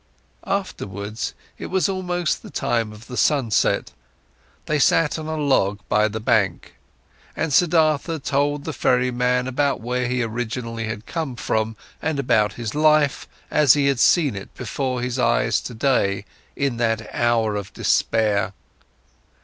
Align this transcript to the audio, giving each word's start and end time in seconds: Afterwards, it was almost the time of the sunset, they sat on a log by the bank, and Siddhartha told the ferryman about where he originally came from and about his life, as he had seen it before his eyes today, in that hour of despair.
Afterwards, 0.47 1.35
it 1.59 1.67
was 1.67 1.87
almost 1.87 2.41
the 2.41 2.49
time 2.49 2.91
of 2.91 3.05
the 3.05 3.15
sunset, 3.15 3.91
they 4.65 4.79
sat 4.79 5.19
on 5.19 5.27
a 5.27 5.37
log 5.37 5.79
by 5.89 6.07
the 6.07 6.19
bank, 6.19 6.73
and 7.35 7.53
Siddhartha 7.53 8.17
told 8.17 8.63
the 8.63 8.73
ferryman 8.73 9.47
about 9.47 9.79
where 9.79 10.07
he 10.07 10.23
originally 10.23 10.91
came 11.05 11.35
from 11.35 11.75
and 12.01 12.17
about 12.17 12.53
his 12.53 12.73
life, 12.73 13.27
as 13.51 13.73
he 13.73 13.85
had 13.85 13.99
seen 13.99 14.35
it 14.35 14.51
before 14.55 15.03
his 15.03 15.19
eyes 15.19 15.61
today, 15.61 16.25
in 16.55 16.77
that 16.77 17.13
hour 17.13 17.55
of 17.55 17.71
despair. 17.71 18.53